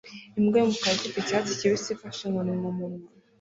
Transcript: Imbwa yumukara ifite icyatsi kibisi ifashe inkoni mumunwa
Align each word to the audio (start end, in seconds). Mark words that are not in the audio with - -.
Imbwa 0.39 0.57
yumukara 0.59 0.95
ifite 0.97 1.17
icyatsi 1.21 1.57
kibisi 1.59 1.87
ifashe 1.95 2.21
inkoni 2.25 2.53
mumunwa 2.61 3.07